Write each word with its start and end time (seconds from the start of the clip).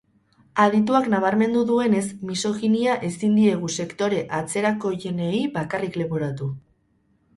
Adituak 0.61 1.09
nabarmendu 1.13 1.61
duenez, 1.71 2.01
misoginia 2.29 2.95
ezin 3.09 3.37
diegu 3.41 3.69
sektore 3.75 4.23
atzerakoienei 4.41 5.47
bakarrik 5.59 6.01
leporatu. 6.05 6.49